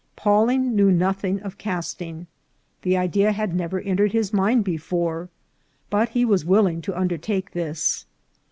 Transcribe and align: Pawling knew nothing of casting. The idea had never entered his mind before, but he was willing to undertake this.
Pawling 0.15 0.75
knew 0.75 0.89
nothing 0.91 1.39
of 1.41 1.59
casting. 1.59 2.25
The 2.81 2.97
idea 2.97 3.31
had 3.33 3.53
never 3.53 3.79
entered 3.79 4.13
his 4.13 4.33
mind 4.33 4.63
before, 4.63 5.29
but 5.91 6.09
he 6.09 6.25
was 6.25 6.43
willing 6.43 6.81
to 6.81 6.97
undertake 6.99 7.51
this. 7.51 8.07